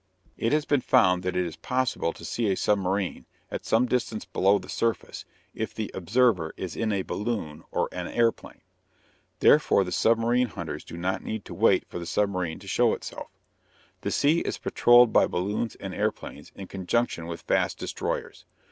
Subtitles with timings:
[0.35, 4.25] It has been found that it is possible to see a submarine at some distance
[4.25, 8.61] below the surface if the observer is in a balloon or an airplane.
[9.41, 13.29] Therefore the submarine hunters do not need to wait for the submarine to show itself.
[14.01, 18.45] The sea is patrolled by balloons and airplanes in conjunction with fast destroyers.